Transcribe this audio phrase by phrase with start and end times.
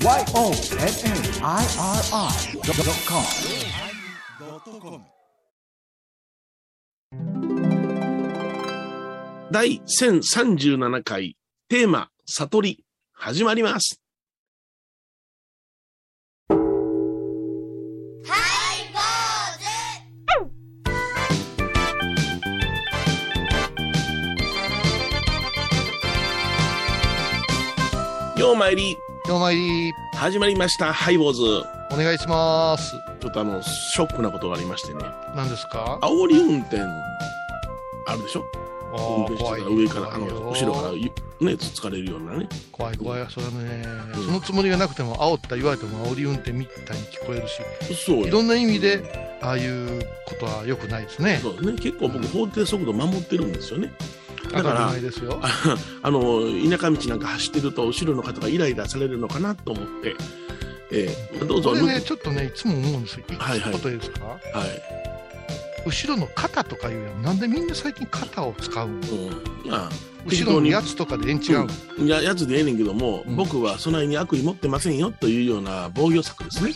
[0.00, 0.62] YONNIRI.com
[9.50, 11.36] 第1037回
[11.68, 14.00] テーマ、悟り、始まります。
[28.36, 28.96] ようまいり、
[29.28, 31.42] ようまいり、始まりました、ハイボーズ。
[31.92, 32.92] お願いします。
[33.20, 35.04] ちょっとあの、ショックなことがありましてね。
[35.36, 35.98] 何ですか？
[36.00, 38.44] 煽り運転、あるでしょ？
[38.94, 42.48] あ運転してたら上から、あの、怖いよ後ろからゆね、つつかれるようなね。
[42.72, 43.84] 怖い怖い、それはね、
[44.16, 47.60] うんそのつもりがなくても、煽った言われても煽り運転みたいに聞こえるし、
[47.94, 48.28] そうよ。
[48.28, 51.38] いろんな意味で、ああいうことは良くないですね。
[51.42, 51.72] そうですね。
[51.74, 53.92] 結構僕、法定速度守ってるんですよね。
[54.52, 54.88] だから。
[54.88, 54.92] あ
[56.02, 60.16] あの田舎道なんか走ってると後ろの方がイライラされるのかなと思って、
[60.92, 61.70] ええどうぞ。
[61.70, 63.24] これね、抜ちょっとね、いつも思うんですよ。
[63.30, 63.60] いはい。
[63.60, 64.24] はいことですか？
[64.24, 64.38] はい。
[65.86, 67.22] 後ろの肩とかいうやん。
[67.22, 68.94] なんでみんな最近肩を使うの？
[68.94, 68.96] う
[69.68, 69.70] ん。
[69.70, 69.90] まあ
[70.26, 71.66] 後ろのやつとかでええん違う
[71.98, 73.36] の、いややつでええねんけども、うん。
[73.36, 76.72] 僕はそないに悪意持ってませんよというような防御策ですね。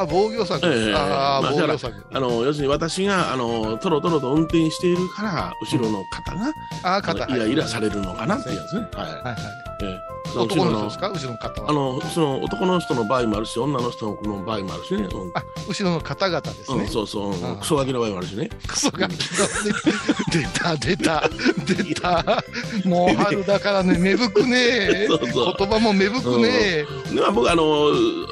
[0.00, 0.64] あ、防御策。
[0.66, 2.06] ええああ、まあ防御策。
[2.12, 7.26] あの要するに私があのトロトロと運転しているから後ろの方が、ああ、あ肩。
[7.26, 8.88] のイライラされるのかなっていうやつね。
[8.94, 9.73] はいはいはい。
[9.82, 10.14] ええ。
[10.30, 11.08] その後男ろのの人ですか？
[11.10, 11.38] 後ろの。
[11.38, 11.70] 肩は。
[11.70, 15.02] あのその男の人の場合もあるし女の人の場合もあるしね。
[15.12, 15.30] うん。
[15.34, 16.86] あ、後ろの方々ですうん、ね。
[16.86, 18.48] そうそう、クソガキの場合もあるしね。
[18.66, 19.08] クソが
[20.32, 21.28] 出た出た
[21.66, 22.42] 出た。
[22.84, 25.06] もう春だからね 芽吹くね。
[25.08, 25.54] そうそう。
[25.58, 26.84] 言葉も芽吹くね。
[27.12, 27.64] でまあ僕あの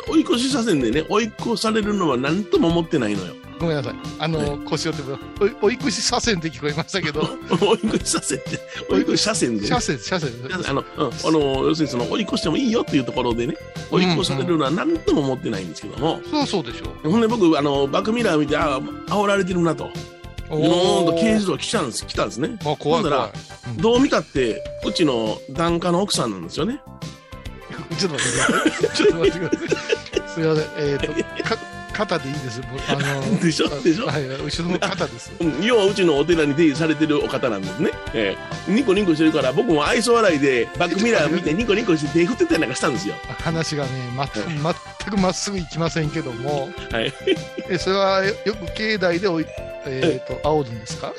[0.08, 3.94] 追い越し車線でね追い越されるのは何とも思ってないのよごめんなさい。
[4.18, 5.02] あの腰をって
[5.40, 7.20] 追い追い越し車線って聞こえましたけど。
[7.62, 8.60] 追い越し車線って
[8.90, 9.98] 追い越し車線で、ね車、線。
[10.00, 10.32] 車線
[10.68, 13.56] あの、うん、あの要するにその追い越してもいいよっていうところでね。
[13.92, 19.90] 追い越されるのは何とも思ってないんですけども、そうそうでしょほんで僕あのバックミラー見てあ煽られてるなと。
[20.50, 22.58] おドーンと軽ー自動車来たんです来たんですね。
[22.60, 23.32] あ怖いほんなら怖い
[23.78, 26.80] どう見たってうちの檀家の奥さんなんですよね。
[27.96, 28.96] ちょっと待ってください。
[28.96, 30.28] ちょっと待ってください。
[30.28, 30.66] すみません。
[30.78, 31.06] えっと
[31.48, 33.68] か肩でいいですあの でしょ？
[33.82, 34.06] でしょ？
[34.06, 37.90] はい後ろの肩です うん要はうちのお寺に出入りされてるお方なんですね。
[38.14, 38.36] え
[38.68, 43.14] えニコニコしてるから、僕も愛想笑いでバックミラー見てニコニコして手振ってたりなんかしたんですよ。
[43.42, 47.12] 話がね、ま、全くまっすぐいきませんけども、はい。
[47.68, 49.46] えそれはよよく境内でおい、
[49.86, 51.12] えー、と煽るんですか？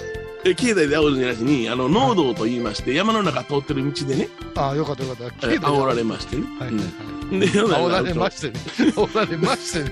[0.45, 5.47] え境内で煽るんじゃなしに、あの、農道と言いまして、山の中通ってる道でね、ああ、よかったよかった。
[5.47, 6.43] え境内で煽られましてね。
[6.59, 6.85] はいはいはい。
[7.31, 8.53] うんで、煽られうましてね。
[8.95, 9.91] 煽られましてね。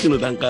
[0.00, 0.46] ちの檀家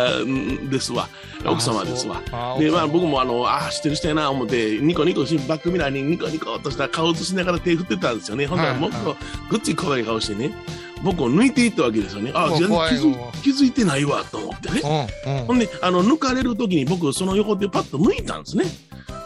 [0.70, 1.08] ですわ。
[1.44, 2.20] 奥様ですわ。
[2.58, 8.46] で、まあ僕もあの、ああ、知ってる人やな思って、ニコニコし、バックミラーにニコニコっとした顔映しながら手振ってたんですよね。
[8.46, 9.16] ほんなら、はいもっと
[9.48, 10.52] ぐっつり怖い顔してね、
[11.02, 12.32] 僕を抜いていったわけですよね。
[12.34, 12.68] あ全然
[13.42, 14.80] 気づいてないわ、と思ってね。
[15.26, 18.64] うんうんほんで、あの、抜かれる時に僕、その横でパッと抜いたんですね。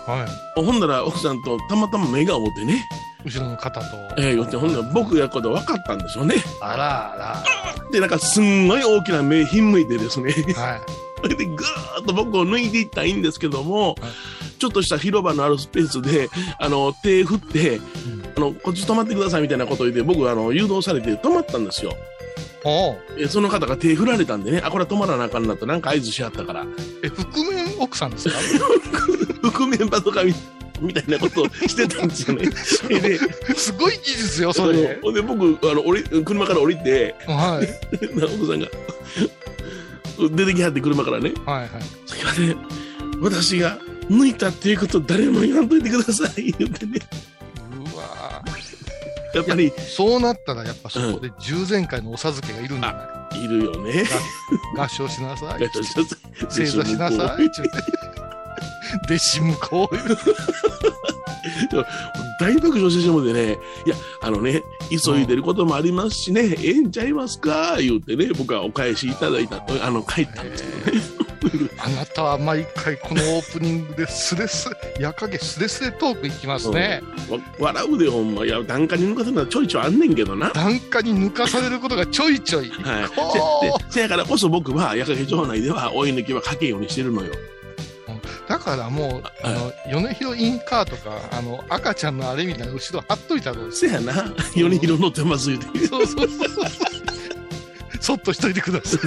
[0.06, 0.26] は
[0.56, 0.60] い。
[0.60, 2.84] ほんだら、奥さんとたまたま目が合うてね。
[3.24, 3.86] 後ろの肩と。
[4.18, 6.36] ええ言って、ほんだら僕やること分かったんでしょうね。
[6.60, 7.44] あらあ
[7.90, 10.34] で、なんか、すんごい大きな目ひんむいてですね。
[10.54, 10.62] ら。
[10.62, 10.80] はい。
[11.24, 14.10] それで、ぐーっと僕を抜いていったらいいんですけども、はい
[14.64, 17.80] ちょっとした広場のあるスペースで、あの、手振って、
[18.36, 21.96] あの、こっち止まってくださいみたいなことを言って、僕、あの、誘導されて止まったんですよ。
[23.18, 26.66] えその方が手振られたんでね、あ、これは止まらなあかんなと、なんか合図しはったから、
[27.02, 28.36] え、覆面奥さんですか？
[29.50, 30.34] 覆面パトカーみ
[30.80, 32.46] みたいなことをしてたんですよね。
[32.88, 33.18] で、
[33.54, 34.98] すごい技術よ、それ。
[35.02, 37.68] ほんで僕あの降り車から降りてはい。
[38.16, 38.66] 奥さんが
[40.34, 41.68] 出てきはって車からねはいはい。
[42.06, 42.56] 「すいません
[43.20, 43.78] 私が
[44.10, 46.98] 抜いたっていうこと誰も言わんといてください」言ってね
[49.34, 49.72] やっぱり。
[49.76, 54.04] そうなったら、やっぱそこで従前回のお授けがいるんじゃないいるよね。
[54.76, 55.68] 合唱しなさい。
[56.48, 57.48] 正座しなさい。
[59.06, 59.96] 弟子向こう。
[62.40, 67.76] 大爆笑してしもてね、いや、あのね、急いでることもありますしね、ええんちゃいますか？
[67.80, 71.02] 言うてね、僕はお返しいただいた、あの、帰ったんですけどね。
[71.84, 77.02] あなたは毎回このオープニングでスレスレ、夜影スレスレトークいきますね。
[77.28, 78.46] わ笑うで、ほんま。
[78.46, 80.50] いや、檀家に抜かせるのはちょいちょいあんねんけどな。
[80.50, 82.70] 檀家に抜かされることがちょいちょい。
[82.70, 83.06] はい。
[83.08, 87.34] ほせせやからこそ僕は、夜影城内では追い抜きはかけんようにしてるのよ。
[88.48, 94.12] だからもう、あの、米広インカーとか、あの、赤ちゃんのあれみたいな後ろ貼っといたらどうですせやな。
[94.54, 95.86] 米広乗ってます言うて。
[95.86, 96.93] そうそうそうそう。
[98.04, 99.00] そそっとしといてください。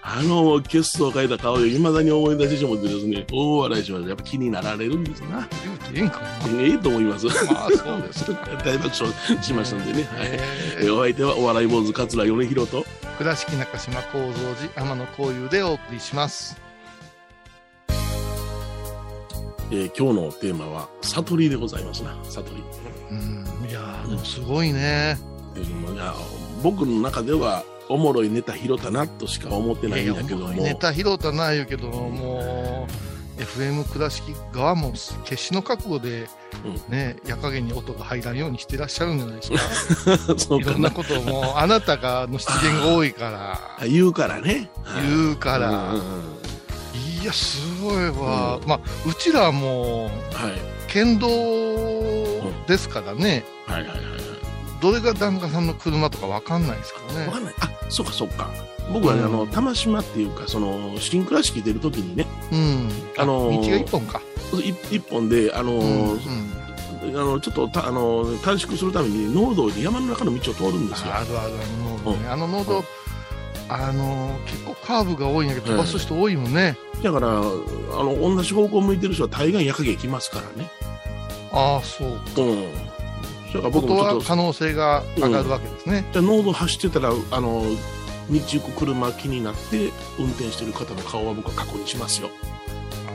[0.00, 4.08] あの、血相を変えた顔をいまだに思い出してしまってですね、大笑いしました。
[4.08, 5.46] やっぱ気になられるんですな。
[5.94, 7.26] ええと思います。
[7.26, 7.32] ま
[7.66, 8.32] あ、そうですか。
[8.64, 10.08] 大爆笑しましたんでね。
[10.10, 10.28] はい。
[10.30, 10.40] え
[10.80, 16.56] えーお相手はお笑い坊主桂米広と、ー倉敷中島幸三寺天野幸雄でお送りします。
[19.70, 22.16] えー今日のテーマは悟りでございますな。
[22.24, 22.64] 悟り。
[23.10, 25.18] うん、いやーでもすごいね。
[25.54, 26.14] うのもいや
[26.62, 30.48] 僕の中ではおもろいネタ拾ったなとしか思ってないんだけども。
[30.50, 32.86] ネタ拾ったな言うけども
[33.38, 34.92] う FM 倉敷側も
[35.24, 36.28] 決死の覚悟で、
[36.88, 40.90] ね夜影に音が入らんようにしてらっしゃるんじゃないですか そうかないろんな。
[40.90, 44.70] ことをもうあなたがの出現が多いからあ 言うからね。
[45.00, 45.98] 言うから、うんうんう
[46.34, 46.38] ん
[47.20, 50.12] いやすごいわ、まあうちらもはい。
[50.86, 51.28] 県道
[52.68, 54.20] ですからね、はいはいはいはい。
[54.80, 57.26] どれが檀家さんの車とかわかんないですからね。
[57.26, 57.54] わかんない。
[57.60, 58.48] あ、そうかそうか。
[58.92, 59.26] 僕はね、うん。
[59.26, 62.88] あの、玉島っていうか、その、新倉敷出るときにね、うん。
[63.18, 64.20] あのー道が一本か、
[64.62, 67.20] い一本で、あのうんーうん。
[67.20, 71.14] あの、ちょっとた、あのー短縮するために、農道で山の中の道を通るんですよ。
[71.14, 72.32] あるあるあのノードね、うん。
[72.32, 72.84] あのノード、うん。
[73.70, 80.70] あの結構カーブが多いんやけど飛ばす人多いもんね、だから、あの、同じ方向向いてる人は大概夜影来ますからね。
[81.52, 82.08] ああそう
[82.42, 82.64] うん。
[83.52, 87.64] ことは可能性が上がるわけですね、じゃあ農道走ってたら、あの、
[88.30, 92.30] 道行く車気になって、運転してる方の顔は僕は確認しますよ。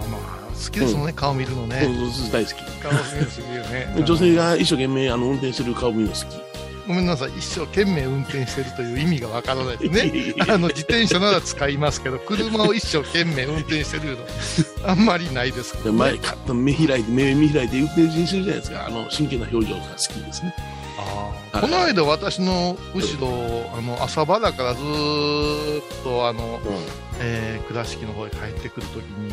[0.04, 0.22] あまあ
[0.52, 2.56] 好きですもんね、顔見るのね、うん、大好き。
[2.82, 6.53] 顔見るの好きよね女性が一生懸命あの運転してる顔見るの好き。
[6.88, 7.32] ごめんなさい。
[7.38, 10.34] 一生懸命運転してるという意味がわからないですね。
[10.48, 15.74] あの自転車なら使いますけど車を一生懸命運転してるのあんまりないです。
[15.74, 20.54] けど、ね、前か目開いて目見開いて運転してるじゃないですかあの真剣な表情が好きですね。
[20.98, 21.62] あー。
[21.62, 27.04] この間私の後ろあの朝原からずーっとあの、うん。
[27.20, 29.32] えー倉敷の方へ帰ってくるときに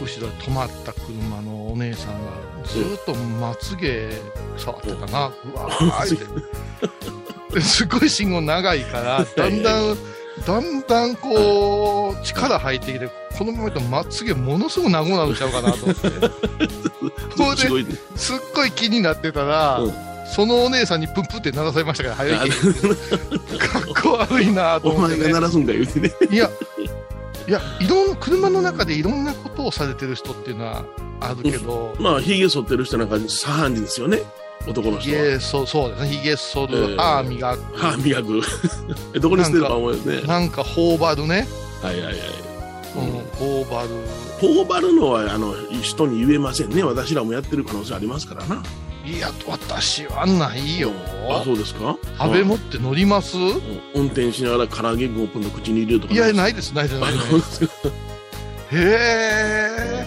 [0.00, 2.32] 後ろで止まった車のお姉さんが
[2.64, 4.10] ずーっとまつげ
[4.58, 6.08] 触ってたな、うわーっ
[7.48, 7.54] て。
[7.54, 9.96] で すごい信号長いから だんだん
[10.46, 13.08] だんだんこう力入ってきて
[13.38, 16.10] このままとまつげものすごく長くなるんちゃうかなと思って。
[17.36, 17.90] それですごいね。
[18.16, 19.92] すっごい気になってたら、うん。
[20.26, 26.10] そのお姉さんにプンプンって鳴らされましたから早いかっこ悪いなとお思って、ね、前が鳴らすんか言うてね。
[26.30, 26.50] いや
[27.46, 30.84] いやいろんな車の中でいろんなことをされてる人っていうのは
[31.20, 34.22] あるけど、まあひげ剃ってる人なんか左半身ですよね。
[34.68, 35.24] 男のひ人は。
[35.24, 36.08] げそそうですね。
[36.08, 38.40] ひげ剃る、えー歯磨く歯磨く
[39.14, 41.46] えどこに捨てるか思うよねなんか頬張るね、
[41.82, 42.16] はいはいはい。
[42.94, 43.88] うん、頬張る。
[44.40, 46.82] 頬張るのはあの人に言えませんね。
[46.82, 48.62] 私らもやってる可能性ありますからな。
[49.04, 50.92] いや私はないよ。
[51.28, 51.96] あそうですか？
[52.20, 53.36] 食べ持って乗ります？
[53.36, 53.60] うん。
[53.94, 57.68] 運転しながら唐揚げ5分の口に入れるとかいやいないですないですないです
[58.72, 60.06] へ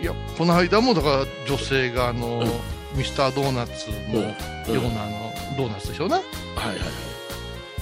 [0.00, 2.48] えいやこの間もだから女性があの、うん。
[2.96, 4.34] ミスタードーナツのよ
[4.68, 4.76] うん。
[4.86, 6.78] うなあのドーナツでしょうな、はいはい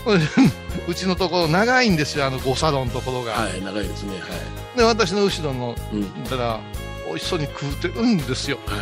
[0.88, 4.20] うちのところ長いんですよあの5サロンのところが、はい長いですね
[4.76, 6.24] で私の後ろのはいうん。
[6.24, 6.60] だから
[7.06, 8.58] 美味しそうに食うてるんですよ。
[8.66, 8.80] はい。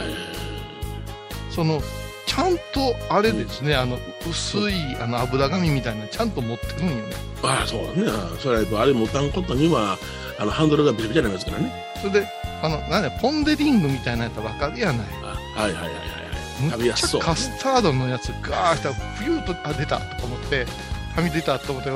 [1.50, 1.82] その
[2.30, 3.98] ちゃんとあれですね、あの
[4.28, 7.16] 薄いあの油紙みたいなのちゃんと持ってるんよね。
[7.42, 8.04] ああそうだね。
[8.08, 9.98] あそれはやっぱあれ持たんことには
[10.38, 11.72] あのハンドルがビチャビチャになりますからね。
[12.00, 12.28] それで
[12.62, 15.06] あのなんだポン・デ・リングみたいなやつわかるやない。
[15.24, 16.70] あはいはいはいはいはい。
[16.70, 17.20] 食べやすそう。
[17.20, 20.66] カスタードのやつガーしたらピューとあ出たとか思って
[21.14, 21.90] はみ出たと思って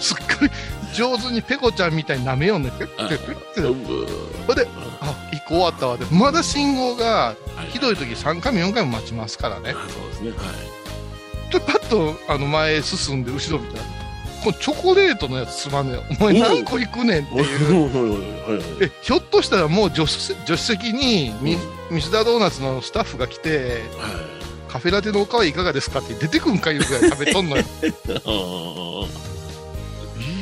[0.00, 0.50] すっごい
[0.94, 2.70] 上手にペコちゃんみたいに舐めようね。
[2.78, 3.18] ペッペッペッ
[3.54, 3.74] ペッう
[4.46, 4.66] ほんで
[5.00, 9.74] あ一個終わったわでまだ信号がはいひどい時3回も4回も待ちますからね。
[9.76, 10.30] あそうですね。
[10.30, 11.52] はい。
[11.52, 13.84] でパッとあの前へ進んで後ろ見たら
[14.44, 18.22] このチョコレートのやつつまんねえお前何個行くねんっていう。
[18.82, 21.56] えひょっとしたらもう助手助手席にミ,、
[21.90, 24.08] ミスタードーナツのスタッフが来ては
[24.38, 24.39] い
[24.70, 27.64] カフェラテのおかわりいかがですかって出てくんかいうぐらい食べとんのよ。
[28.24, 29.06] あ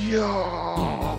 [0.06, 1.18] いやー。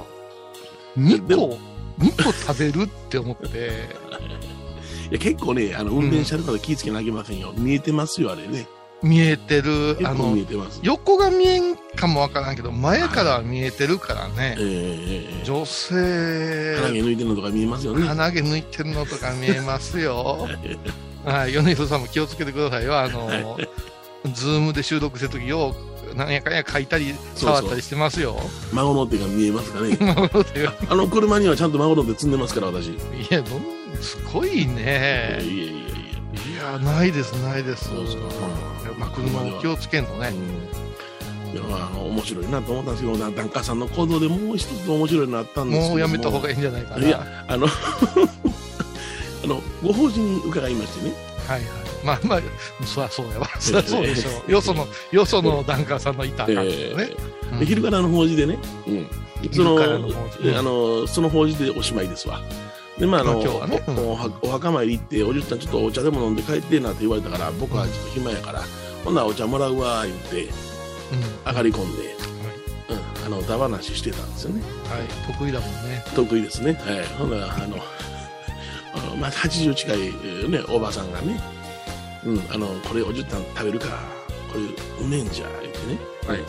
[0.95, 1.57] 2で個
[1.97, 3.47] 2個食べるって思って。
[3.47, 7.51] ーいや結構ねあの運転車の方気ぃつけなきゃいけませんよ。
[7.57, 8.67] 見えてますよあれね。
[9.01, 9.97] 見えてる。
[10.03, 10.37] あの
[10.83, 14.55] 横が見えんかもわからんけど前からは見えてるからね。
[14.59, 16.75] ええええ女性。
[16.75, 18.05] 鼻毛抜いてるのとか見えますよね。
[18.05, 20.47] 鼻毛抜いてるのとか見えますよ
[21.29, 22.97] はい米広さんも気をつけてくださいよ。
[22.97, 23.57] あの、
[24.33, 25.75] ズームで収録してる時よ
[26.13, 28.35] うなんやかんや書いたり触ったりしてますよ。
[28.73, 29.95] 孫の手が見えますかね。
[29.97, 32.87] なるほどいやあの車にはちゃんと孫の手積んでますから私。
[32.87, 32.97] い
[33.29, 35.39] どんすごいやね。
[35.41, 35.73] いやいやいや
[36.73, 36.79] いや。
[36.79, 37.89] ないですないです。
[37.89, 38.21] そうですか。
[38.21, 41.53] いやまあ車を気をつけんとね、うん。
[41.53, 45.95] いやあの面白いなと思ったんですけど、な檀家さんの行動でもう一つ面白いのあったんですけども。
[45.95, 47.07] うやめた方がいいんじゃないかな。
[47.07, 47.69] いや、あの、あ
[49.49, 51.13] の、ご法人に伺いましてね、
[51.47, 51.69] はいはい。
[52.05, 52.41] まあまあ、
[52.85, 53.49] そりゃそうやわ。
[53.59, 54.51] そりゃそうでしょう。
[54.51, 57.09] よその、よその檀家さんのいた感じでね。
[57.59, 59.07] で昼からの法事でね、うん、
[59.51, 59.87] そのあ
[60.61, 62.41] のその法事でおしまいですわ。
[62.99, 63.39] でまああの
[64.43, 68.61] お墓参り行っておじゅっちゃんちょっとお茶でも飲んで帰ってなって言われたから僕はちょっと暇やから
[69.03, 70.51] ほんならお茶もらうわ言ってうん。
[71.47, 72.15] 上がり込んで、
[72.89, 74.61] うん、あの歌話してたんですよね。
[74.61, 76.03] はい、得意だもんね。
[76.13, 76.73] 得意ですね。
[76.73, 77.05] はい。
[77.17, 77.77] ほんならあの
[78.93, 81.39] あの、まあ、80近い、えーね、おばさんがね、
[82.25, 83.87] うん、あのこれおじゅっちゃん食べるか
[84.51, 86.39] これうめえんじゃ言ってね、はい、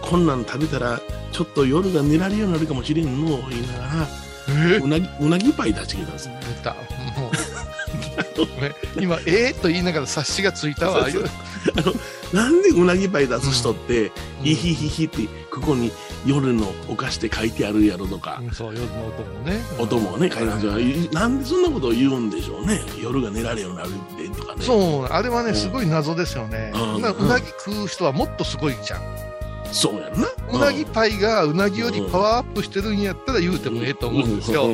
[0.00, 1.00] こんなん食べたら
[1.32, 4.08] ちょっと夜が寝られるようになるかもしれんの言いながら
[4.48, 4.78] え？
[4.78, 6.28] うなぎうなぎパイ出してきたんです。
[6.28, 6.74] 出た。
[6.74, 6.80] も
[7.30, 7.32] う。
[8.60, 11.08] ね今、ええと言いながら察しがついたわ。
[11.08, 11.24] そう
[12.34, 14.06] なんでうなぎパイ出す人って、
[14.40, 14.46] うん。
[14.48, 15.92] イヒヒヒってここに
[16.24, 18.40] 夜のお菓子って書いてあるやろとか。
[18.42, 19.60] う、んそう、夜の音もね。
[19.78, 21.12] 音もね書いてあるじゃん。
[21.12, 22.80] なんでそんなことを言うんでしょうね。
[23.00, 24.62] 夜が寝られるようになるってとかね。
[24.62, 25.56] そう、あれはね、うん。
[25.56, 26.72] すごい謎ですよね。
[26.74, 27.02] うん。
[27.02, 29.00] なうなぎ食う人はもっとすごいじゃん。
[29.72, 30.28] そうやんな。
[30.52, 34.68] うなぎパイがうなぎよりパワーアップしてるんやったら言うてもええと思うんですよ。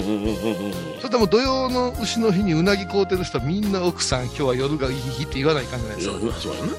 [0.99, 6.19] それでも土曜の牛の日にうなぎ買うてる人はみんな奥さん今日は夜がいい日って言わないかんじゃないですか。
[6.19, 6.73] そうそうやな、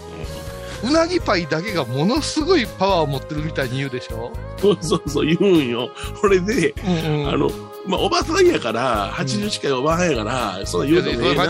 [0.83, 4.31] うなぎパイだけがものすごいパワーを持ってるみたいに言うでしょ？
[4.57, 5.89] そうそうそう言うんよ。
[6.21, 7.29] これで、うんうん。
[7.29, 7.49] あの
[7.85, 11.45] まあおばさんやから80近いおばさんやから、そんない言うてもええな。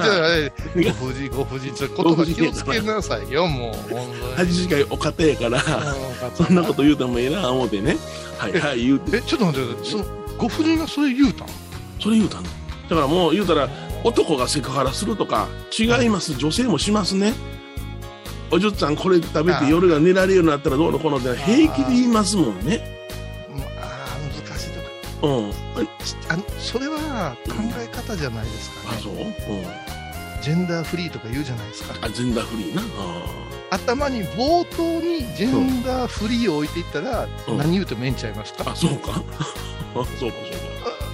[0.94, 3.94] ご婦人、ご婦人、ちょっと言葉気をつけなさいよ、 もう。
[3.94, 4.08] 本
[4.38, 4.50] 当に。
[4.50, 5.62] 80近いお方やから
[6.36, 7.98] そんなこと言うてもええな思ってね。
[8.38, 9.18] はいはい言うて。
[9.18, 9.86] え、ちょっと待って。
[9.90, 10.06] その、
[10.38, 11.48] ご婦人がそれ言うたん？
[12.02, 12.44] それ言うたの。
[12.44, 13.70] だからもう言うたら
[14.04, 16.34] 男がセクハラするとか違います。
[16.36, 17.34] 女性もしますね
[18.52, 22.82] おじゅっちゃんこれ食べて夜が寝られるようになったらどうのこうのって平気で言いますもんね。
[23.54, 24.80] うんああ、難しいと
[25.22, 25.52] こうん。
[26.30, 28.98] あのそれは考え方じゃないですかね。
[28.98, 29.24] あそう、うん、
[30.42, 31.96] ジェンダーフリーとか言うじゃないですか。
[32.02, 32.82] あジェンダーフリーな。
[32.82, 37.58] あ頭に冒頭にジェンダーフリーを置いていったら、うん。
[37.58, 39.12] 何言うてもええんちゃいますか、ーあそうか。
[39.12, 39.24] あ
[39.96, 40.40] そうかそうか。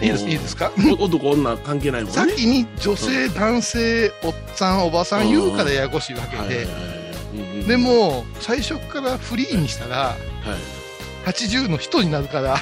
[0.02, 0.72] いいですいいですか？
[1.00, 2.18] お男女関係ないもんね。
[2.18, 6.95] 先に女性、男性、おっさん、おばさん言うからややこしいわけで、はいはいはい
[7.68, 11.30] でも、最初からフリーにしたら、はい。
[11.30, 12.62] 80の人になるから、はい。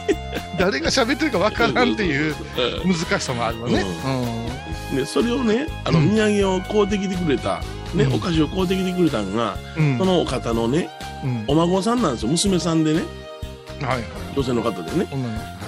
[0.58, 2.34] 誰が喋ってるかわからんっていう
[2.84, 2.92] うん。
[2.92, 3.84] 難しさもあるわね。
[4.94, 6.14] でそれをねあのうん。
[6.14, 7.62] 土産を買うてきてくれた、
[7.94, 8.14] ねうん。
[8.14, 9.98] お菓子を買うてきてくれたんが、うん。
[9.98, 10.90] そのお方のね
[11.24, 11.44] うん。
[11.46, 12.28] お孫さんなんですよ。
[12.28, 13.02] 娘さんでね。
[13.80, 14.04] はいはい。
[14.36, 15.06] 女性の方でね。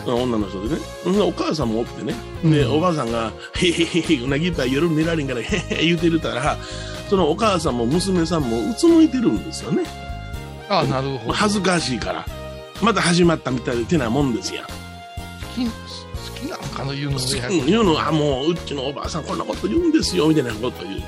[0.04, 0.68] 女の人。
[0.68, 0.80] でね。
[1.22, 2.72] お母さんもおってね、でうん。
[2.74, 6.58] おばあさんが「へへへへうなぎいっぱい夜寝られんからへへへ」 言うてるたら
[7.08, 9.84] そのお母さんも娘さんもうつむいてるんですよね。
[10.68, 11.32] ああ、なるほど。
[11.32, 12.26] 恥ずかしいから。
[12.82, 14.64] また始まったみたいでてなもんですやん。
[14.64, 14.70] 好
[15.54, 15.70] き好
[16.34, 21.02] きなんかの言うのもややこしいうん言うのはもううちのおばあさんこんなこと言うんですよみたいなこと言う。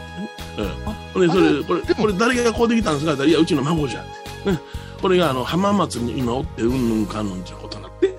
[1.17, 3.25] うん、でそれこれこれ誰がこうできたんですか？
[3.25, 4.05] いやうちの孫じゃっ
[4.45, 4.61] て、ね、
[5.03, 8.17] これがあの浜松に今おってうんぬんかんぬんっていうことになって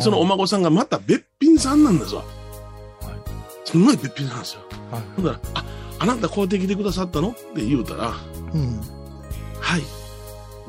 [0.00, 3.64] そのお孫さんがまたべっぴんさんなんですわはい。
[3.64, 4.60] すんごいべっぴんなんですよ。
[4.90, 5.02] はい。
[5.16, 5.64] ほんだら「あ
[6.02, 8.14] あなたこうやって来てくださったの?」って言うたら
[8.52, 8.80] うん
[9.60, 9.82] 「はい。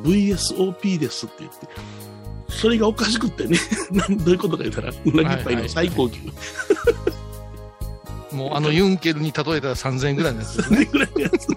[0.01, 1.67] VSOP です」って言って。
[2.49, 3.57] それがおかしくってね。
[4.23, 6.19] どういうことか言ったらうなぎっぱいの最高級。
[8.31, 10.79] もうあのユンケルに例えたら3000円ぐらいのやつですそね。
[10.81, 11.47] れぐらいのやつ。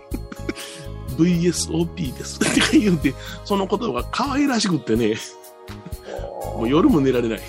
[1.18, 3.14] VSOP ですって言うて
[3.44, 5.16] その言葉が可愛らしくってね。
[6.56, 7.40] もう夜も寝られない、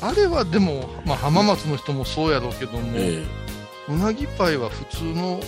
[0.00, 3.24] あれはでも、まあ、浜松の人もそうやろうけども、え
[3.88, 5.40] うなぎパイは普通の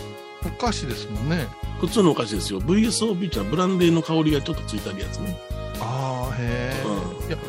[0.44, 1.48] お菓子ですもんね。
[1.62, 5.38] え普通のお菓子ですよ VSOP ってはブランデーの香りがちょっとついてあるやつね、
[5.80, 6.84] ああ、へえ。
[6.86, 7.40] うんいや、っ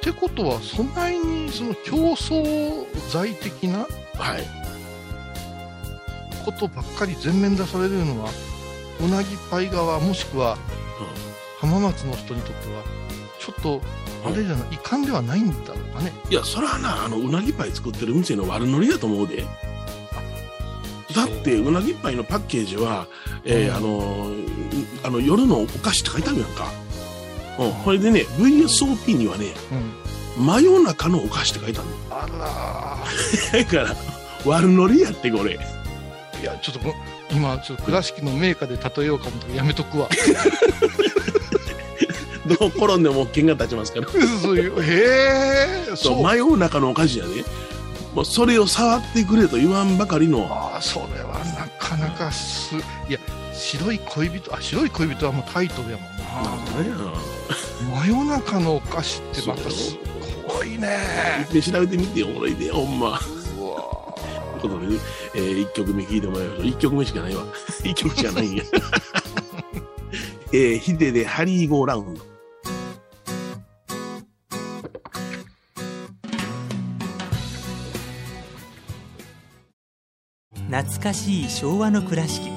[0.00, 4.62] てことは、そんなにその競争剤的なはい
[6.44, 8.30] ことばっかり全面出されるのは、
[9.00, 10.58] うなぎパイ側、もしくは
[11.58, 12.82] 浜松の人にとっては、
[13.38, 13.80] ちょっと、
[14.24, 16.12] あれじゃない、遺憾ではないんだろうかね。
[16.28, 19.44] いやそれはなあのうなぎパイ作ってる店の悪ノリだと思うで
[21.14, 23.06] だってうなぎパイのパッケージは、
[23.44, 24.52] えーうんあのー
[25.04, 26.66] あの夜のお菓子って書いてあるやんか、
[27.58, 29.46] うん、これでね VSOP にはね
[30.36, 30.46] うん。
[30.46, 31.82] 真夜中のお菓子って書いてあ
[32.26, 32.98] るのあ
[33.52, 33.96] ら だから
[34.46, 35.82] 悪ノリやってこれー
[36.42, 36.94] いや、ちょっとご、
[37.30, 40.08] 今、ちょっと倉敷のメーカーで例えようかもとやめとくわ。
[42.46, 44.08] どう転んでも剣が立ちますから
[44.42, 46.22] そういう、へえ、そそうう。
[46.24, 47.44] 真夜中のお菓子やで、
[48.14, 50.46] もうそれを触ってくれと言わんばかりの。
[50.50, 52.76] ああ、それはなかなかす、
[53.08, 53.18] いや、
[53.52, 56.22] 白い恋人あ白い恋人はもうタイトルやもんな。
[58.04, 59.96] 真夜中のお菓子ってまたす
[60.46, 60.98] ごいね。
[61.52, 63.08] で調べてみておもろいでほんま。
[63.08, 63.18] うわ
[64.60, 64.86] ということで、
[65.34, 66.64] えー、1曲目聴いてもらいましょう。
[66.66, 67.44] 1曲目しかないわ。
[67.84, 68.64] 1曲しかないんや。
[70.52, 72.31] えー、ヒデでハリーゴーラウンド
[80.72, 82.50] 懐かしい昭和の倉敷。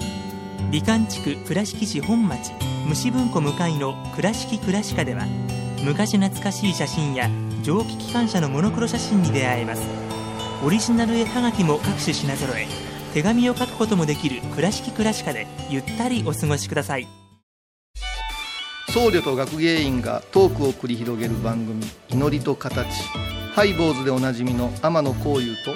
[0.71, 2.53] 美観地区倉敷市本町
[2.87, 5.25] 虫文庫向かいの「倉敷倉歯科」では
[5.83, 7.29] 昔懐かしい写真や
[7.61, 9.81] 蒸気機関車のモノクロ写真に出会えます。
[10.63, 12.67] オリジナル絵はがきも各種品揃え
[13.13, 17.09] 手紙を書くこともできる「倉敷倉歯科」でゆったりお過ごしください。
[18.93, 22.87] 僧侶と学芸員がトークを繰り広げる番組「祈りと形」
[23.53, 25.75] ハイボーズでおなじみの天野幸雄と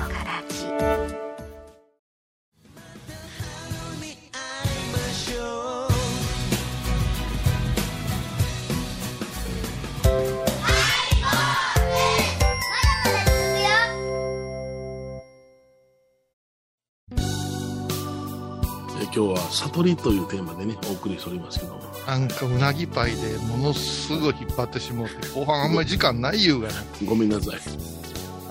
[19.13, 21.81] 今日は「悟り」というテーマでねお送りしておりますけども。
[22.07, 26.73] なんかうなぎパイでものすごい引っ張ってしもうて後半あんまり時間ない言うがね
[27.05, 27.59] ごめんなさい。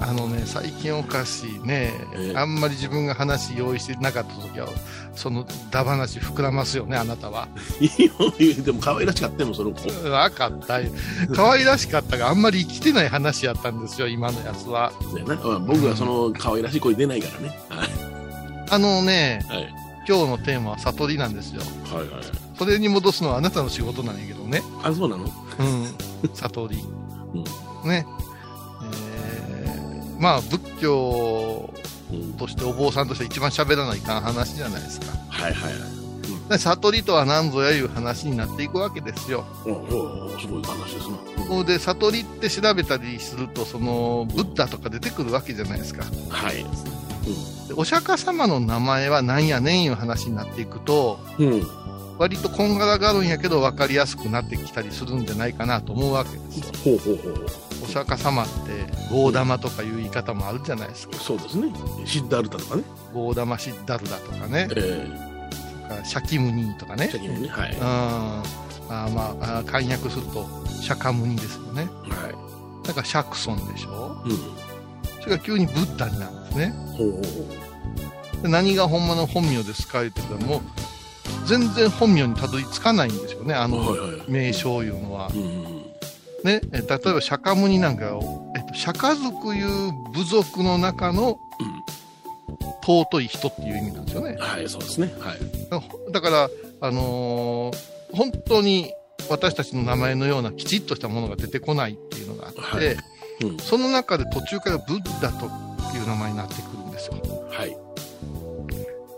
[0.02, 2.36] あのね最近おかしいね、ええ。
[2.36, 4.66] あんまり自分が話用意してなかった時は
[5.14, 7.48] そのダ話膨らますよねあなたは。
[7.80, 9.90] いいよ言うても可愛らしかったよその子。
[9.90, 10.90] 分かったよ。
[11.34, 14.90] 可愛らしかったがあんまり生きてない話やったんですよ今のやつは。
[15.02, 15.24] そうや
[15.58, 17.58] 僕はその可愛らしい声出ないからね。
[17.68, 17.88] はい。
[18.70, 21.60] あのねはい今日のテーマは悟りなんですよ。
[21.92, 22.22] はいはい。
[22.58, 24.62] それに戻すのはあなたの仕事なんやけどね。
[24.82, 25.24] あそうなの？
[25.24, 25.30] うん。
[26.34, 26.76] 悟り、
[27.88, 28.06] ね。
[28.92, 31.72] えーまあ仏教
[32.12, 32.32] うん。
[32.34, 35.06] としてお坊さんとして一番喋らないかん話じゃないですか。
[35.28, 35.82] はいはいはい。
[36.50, 39.44] で悟りとは何ぞやいう話になっていくわけですよ。
[39.64, 41.66] おおすごい話ですなうん。
[41.66, 46.04] で悟りって調べたりするとそのブッダとか出てくるわけじゃないですか。
[46.28, 46.66] はい
[47.68, 51.80] でお釈迦様の名前は何やねんいう話になっていくとうん。
[52.18, 56.66] 割とこんがらがるんやけど分かりやすくなってきたりするんじゃないかなと思うわけですよ。
[56.84, 57.46] ほうほうほう
[57.82, 58.52] お釈迦様って
[59.10, 61.16] ゴーダマとかいう言い方もあるじゃないですか。
[61.16, 61.72] そうですね。
[62.04, 62.82] シッダールタとかね。
[63.14, 64.68] ゴーダマシッダルダとかね。
[64.76, 65.08] え、
[66.04, 67.06] シャキムニーとかね。
[67.08, 67.12] え。
[67.12, 67.72] 先にねはい。
[67.72, 67.80] うん。
[67.82, 70.46] あーまあ簡約すると
[70.82, 71.88] 釈迦ムニですよね。
[72.02, 74.22] はだからシャクソンでしょ。
[74.26, 74.69] いうん
[75.20, 76.74] それが急にブッダになるんですね。
[76.96, 77.28] ほうほうほ
[78.38, 78.42] う。
[78.42, 80.60] で何が本物の本名ですか言ってたらもう
[81.46, 83.96] 全然本名にたどり着かないんですよね、あの
[84.28, 85.30] 名称いうのは。
[85.34, 85.80] うん
[86.42, 91.38] ね、え例えば釈迦ムニなんかを、えっと、釈迦族いう部族の中の
[92.82, 94.36] 尊い人っていう意味なんですよね。
[94.40, 95.12] はいそうですね。
[95.20, 96.12] はい。
[96.12, 98.92] だから、あのー本当に
[99.28, 102.96] 私たちの名前のようなきちっとしたものが出てこないっていうのがあって、はい
[103.42, 103.58] うん。
[103.58, 105.46] その中で途中からブッダと
[105.96, 107.14] いう名前になってくるんですよ。
[107.50, 107.76] はい。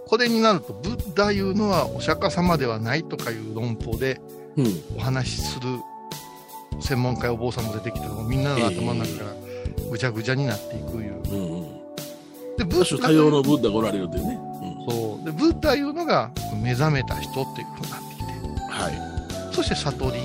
[0.07, 4.21] これになると、ブッダいうのはお釈迦様ではないとかいう論法で
[4.57, 4.67] うん。
[4.97, 5.67] お話しする
[6.81, 9.33] 専門家お坊さんも出てきてもみんなの頭の中から
[9.91, 11.23] ぐちゃぐちゃになっていくいう。
[11.31, 11.83] うんうん。
[12.59, 14.39] で、ブッダ多様のブッダがおられるというね
[14.89, 15.25] そう。
[15.25, 16.31] で、ブッダいうのが
[16.63, 18.25] 目覚めた人っていうことになってきて、
[18.71, 18.91] は
[19.51, 19.55] い。
[19.55, 20.21] そして悟り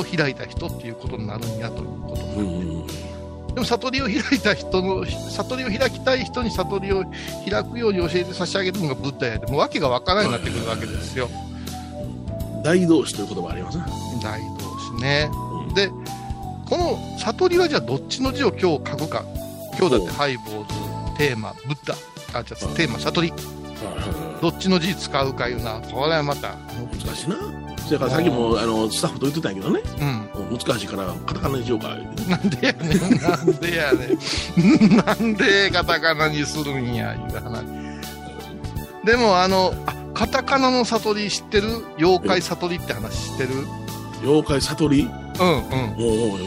[0.00, 3.11] を開いた人っていうことになるんやということになって、うんうん
[3.54, 7.04] でも悟りを開いた人の、悟りを開きたい人に悟りを
[7.48, 11.28] 開くように教えて差し上げるのがブッダやで、もう訳がわからんようになってくるわけですよ。
[12.64, 13.84] 大同士という言葉ありますね
[14.22, 15.28] 大同士ね。
[15.32, 15.88] うんで、
[16.68, 19.24] この悟りはじゃあどっちの字を今日書くか。
[19.78, 21.94] 今日だってハイボーズ、テーマ、ブッダ。
[22.38, 23.32] あ、じゃあテーマ、悟り。
[24.40, 25.80] どっちの字使うかいうな。
[25.80, 26.54] これはまた。
[27.04, 27.36] 難しいな
[27.86, 30.28] それからさっきもあのスタッフと言ってたんやけどねうん。
[30.52, 31.96] 難しいからカタカナにしようか
[32.28, 34.06] なんでやねん、なんでやね
[34.92, 34.96] ん。
[34.96, 36.94] なんでカタカナにするん。
[36.94, 37.64] や、いう話。
[39.04, 43.50] でも、あの、あカタカナの悟り知ってる妖怪悟りって話知ってる
[44.22, 45.48] 妖怪悟りうん。
[45.48, 45.96] うん。
[45.98, 46.38] おうおう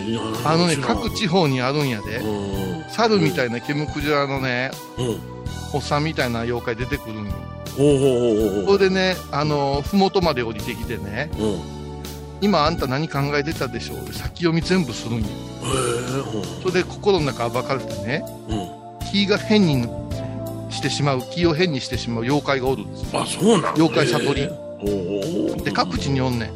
[0.46, 1.90] あのね、各地方にあるん。
[1.90, 2.22] やで。
[2.90, 4.72] 猿みたいなケムクジラのね、
[5.74, 6.04] おっさん。
[6.04, 7.34] みたいな妖怪出てくるんよ。
[7.78, 11.75] おうおうおうおうそれでね、あの、ふもとまで降りてきてね、うん
[12.42, 14.14] 今あんた何考えてたでしょう？
[14.14, 15.28] 先読み全部するんよ。
[15.64, 19.88] えそれで心の中暴かれてね、うんうん気が変に
[20.70, 23.22] してしまう、気を変にしてしまう妖怪がおるんですよ。
[23.22, 24.50] あそうなん妖怪悟り
[25.64, 26.52] で、各地におんね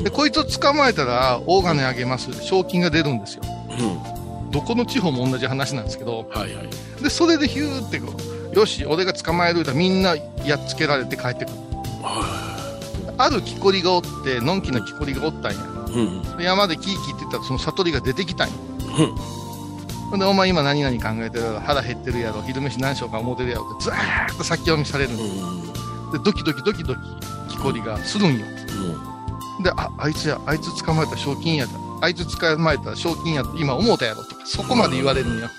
[0.00, 0.02] ん。
[0.02, 2.32] で、こいつを捕まえたら、大金あげます。
[2.42, 3.42] 賞金が出るんですよ。
[3.70, 4.50] うん。
[4.50, 7.02] どこの地方も同じ話なんですけど、はいはい。
[7.02, 8.16] で、それでヒューってこ
[8.52, 11.56] う、よし、俺が捕まえるとみんなやっつけられて帰ってくる。
[12.02, 12.45] は
[13.18, 15.58] ある木こりがおって、のんきな木こりがおったんや。
[15.58, 15.62] い。
[15.92, 16.36] うん。
[16.36, 18.54] で山でキーキーって言ったらその悟りが出てきたんや。
[18.98, 19.14] うん。
[20.10, 26.12] ほんで、お前今何々考えてるやろ、腹減ってるやろ、昼飯何しようか思ってるやろって、ずーっと先読みされるんでうん。
[26.12, 27.00] で、ドキドキドキドキ、
[27.50, 28.44] 木こりがするんよ。
[29.62, 31.72] で、あ、あいつや、あいつ捕まえたら賞金やだ。
[32.02, 35.40] あいつ捕まえたら賞金やって今思うたやろとか、そこまで言われるんよ。
[35.40, 35.50] なる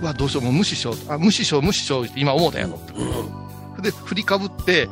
[0.00, 0.96] うわ、どうしよう、もう無視しよう。
[1.08, 3.41] あ、無視しよう、無視しようって今思うたやろとか。
[3.82, 4.88] で、振りかぶって、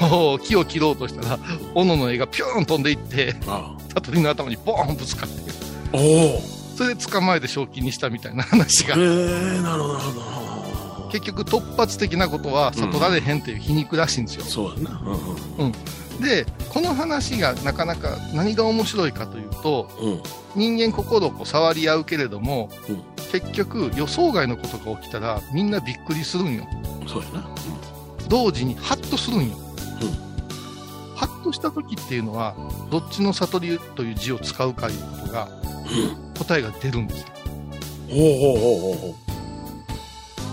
[0.00, 1.38] あの、木を切ろうとしたら、
[1.74, 5.52] 斧の絵がピューン飛んでいって、あ悟りの頭にボーンぶつかって、
[5.92, 6.40] おお。
[6.76, 11.08] それで捕まえて賞金にしたみたいな話がへえ、なるほど、なるほど。
[11.10, 14.44] 結局突発的なことは悟られへんっていう皮肉らしいんですよ。
[14.44, 15.00] そうやな。
[15.58, 15.72] うん
[16.20, 20.12] で、この話がなかなか何が面白いかというと、うん。
[20.12, 20.22] うん。
[20.56, 26.66] 人間心をこう触り合うけれども、うん結局予想外のことが起きたらみんなびっくりするんよ。
[27.06, 27.48] そうやな。
[28.28, 29.56] 同時にハッとするんよ。
[31.14, 32.54] ハッとした時っていうのは、
[32.90, 36.34] どっちの悟りという字を使うかいうことが、うん。
[36.34, 37.26] 答えが出るんですよ。
[38.08, 39.14] ほうほうほうほうほう。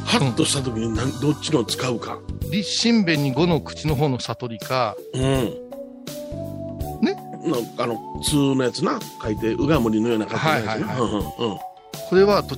[0.06, 2.20] ハッとした時に何どっちの使うか。
[2.52, 5.22] 立身弁に五の口の方の悟りか、うん。
[7.02, 7.16] ね？
[7.46, 9.00] なんかあの、通のやつな。
[9.22, 10.88] 書いて、うがむりのような感じのやつな。
[10.88, 11.58] はいはいうんうん
[12.10, 12.56] これはど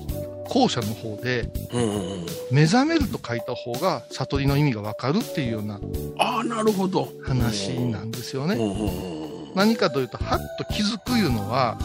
[0.50, 1.82] 後者の方で、うん。
[1.82, 2.26] うんうんうん。
[2.52, 5.80] 目覚めると書いた方が悟りの意味がわかるっていうような
[6.18, 7.10] ああ、なるほど。
[7.24, 8.56] 話なんですよね。
[8.56, 9.52] うんうんうん。
[9.56, 11.78] 何かというと、はっと気づくいうのは、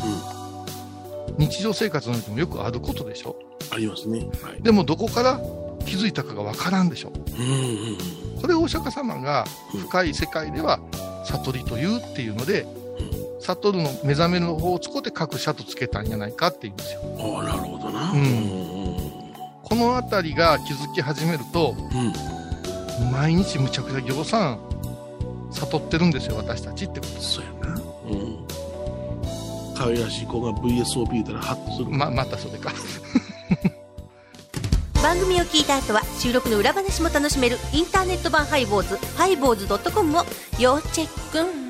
[1.38, 3.36] 日常生活の中でもよくあることでしょ？
[3.70, 4.28] ありますね。
[4.42, 4.62] はい。
[4.62, 5.40] でもどこから
[5.86, 7.12] 気づいたかがわからんでしょ？
[7.14, 7.98] うんうん
[8.40, 10.80] これをお釈迦様が深い世界では
[11.26, 12.66] 悟りというっていうので、
[13.40, 17.00] 悟るの目覚めるの方を使って各社とつけたんじゃないかっていうんですよ。
[17.02, 17.36] うん。
[17.36, 18.10] ああ、なるほどな。
[18.12, 18.26] うんう
[18.66, 18.70] ん
[19.62, 23.06] このあたりが気づき始めると、うん。
[23.06, 23.12] うん。
[23.12, 24.58] 毎日むちゃくちゃ行さん
[25.52, 27.74] 悟ってるんですよ、私たちってこそうやな。
[27.74, 28.46] うん。
[29.76, 31.84] 可愛らしい子が VSOP たらハッとする。
[31.84, 31.90] と。
[31.92, 32.72] ま、またそれか。
[35.02, 40.24] 番組を聞いた後は収録の裏話も楽しめるインターネット版ハイボーズハイボーズドットコムを
[40.58, 41.69] 要チェック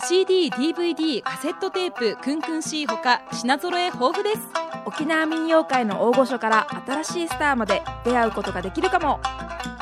[0.00, 4.40] CD/DVD カセットテープクンクン C ほか品揃え豊富です。
[4.86, 9.20] 沖縄民謡界の大御所から新しいスターまで出会うことができるかも。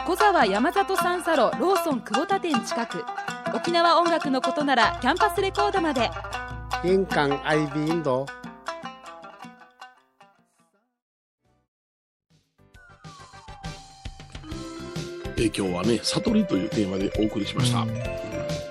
[0.06, 3.04] 小沢山里三佐路ローソン久保田店近く。
[3.54, 6.10] 沖縄音楽のことならキャンパスレコードまで。
[6.82, 8.26] 玄関アイビーインド。
[15.36, 17.86] えー今日はね、悟りというテーマでお送りしました。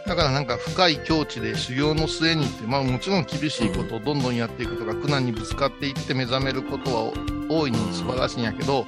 [0.07, 7.13] だからなんか深い境地で修行の末にって、まあもちろん厳しいことをどんどんやっていくとか、苦難にぶつかっていって目覚めることは
[7.49, 8.85] 大いに素晴らしいんやけど、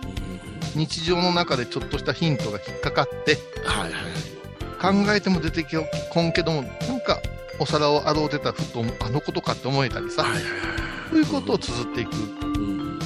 [0.75, 5.05] 日常の中でちょっとしたヒントが引っかかって、はいはい。
[5.05, 5.65] 考えても出て
[6.09, 7.19] こんけども、なんか
[7.59, 10.41] お皿を洗うてたらふとあのことかって思えたりさ、はいはい
[11.09, 12.11] そういうことを綴っていく。
[12.13, 12.99] うん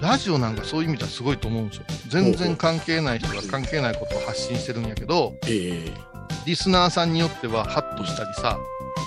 [0.00, 1.84] ラジオなんかそういう意味ではすごいと思うんですよ。
[2.08, 6.13] 全然関係ない人が関係ないことを発信してるんやけど、ええ
[6.46, 8.58] リスナーさんによってはハッとしたりさ、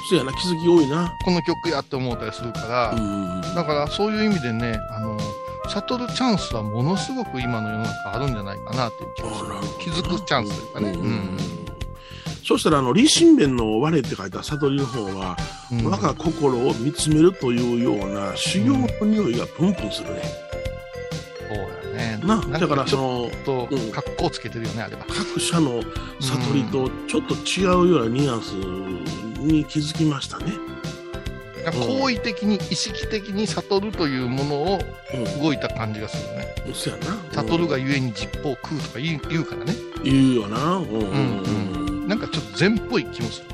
[0.09, 1.13] そうやな、気づき多いな。
[1.23, 5.19] この曲やって思ったりするから、うんだからそういう意味でね、あの、
[5.69, 9.49] 悟るチャンスはものすごく今の世の中あるんじゃないかなっていう気がする。
[9.79, 10.91] 気づくチャンスというかね。
[10.91, 11.37] うん
[12.47, 15.35] そしたら、あの、立身弁の我って書いた悟りの方は、
[15.69, 20.21] うん我が心を見つめるというような修行の匂いがプンプンするね。
[21.49, 22.19] そうやね。
[22.23, 23.16] な、んだからちその、
[23.47, 25.05] とうん、格好つけてるよね、あれは。
[25.07, 25.81] 各社の
[26.19, 28.51] 悟りとちょっと違うようなニュアンス
[29.41, 30.51] に気づきましたね。
[31.71, 34.79] 好意的に、意識的に悟るというものを
[35.13, 35.41] うん。
[35.41, 36.55] 動いた感じがするね。
[36.73, 37.17] そうやな。
[37.43, 39.73] 悟るがゆえに実法を食うとか言う言うからね。
[40.03, 40.75] 言うよな。
[40.75, 43.47] うんうんうんなんかちょっと禅っぽい気もする。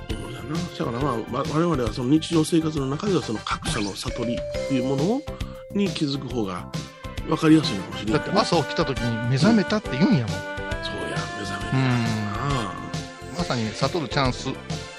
[0.77, 5.21] だからまあ、わ我々はその日常生活の中ではその各社の悟りっていうものを
[5.71, 6.67] に気づく方が
[7.27, 8.19] 分かりやすいのかもしれない。
[8.19, 10.29] だって朝起きた時に目覚めたって言うんやもん。
[10.29, 10.39] そう
[11.09, 12.03] や、目覚めるうん。
[12.03, 12.73] な。
[13.37, 14.53] まさにね、悟るチャンスっ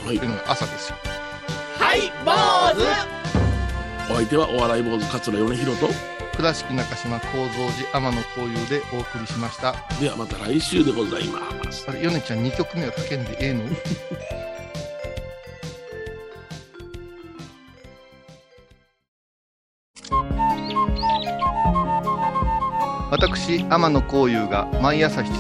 [0.07, 0.31] はいていう。
[0.31, 0.97] のが朝ですよ。
[1.79, 5.89] ハハイボーズお相手はお笑い坊主桂米宏と
[6.37, 11.41] 倉敷中島幸三寺天野幸雄でお送りしましたではまた来週でございま
[11.73, 13.65] すあれ米ちゃん2曲目はかけんでええの？
[23.45, 25.33] 私天野幸雄が毎朝7時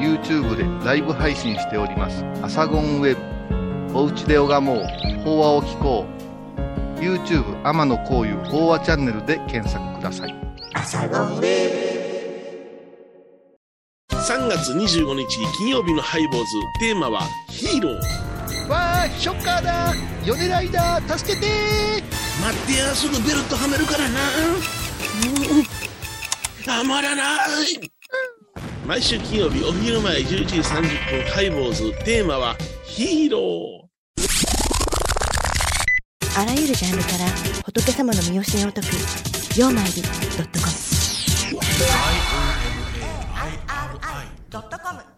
[0.00, 3.20] に YouTube でライブ配信しております「アサゴンウェブ」
[4.00, 4.86] 「おうちで拝もう。
[5.22, 6.06] 法話を聞こ
[6.96, 10.34] う」YouTube 天野幸雄法話チャンネルで検索ください。
[14.08, 15.26] 3月25日
[15.58, 16.46] 金曜日のハイボーズ。
[16.80, 17.20] テーマは
[17.50, 18.68] ヒーロー。
[18.70, 19.94] わあショッカーだ。
[20.24, 21.46] 米ライダー助けて
[22.40, 24.20] 待ってやすぐベルトはめるからな
[26.64, 27.24] たまらな
[27.64, 27.90] い。
[28.86, 31.92] 毎週金曜日お昼前11時30分ハイボーズ。
[32.04, 33.80] テーマはヒーロー。
[36.38, 37.26] あらゆるジャンルから
[37.64, 38.86] 仏様の身教えを解く
[39.58, 40.72] 「曜マイルドットコム」
[44.50, 45.09] ドットコム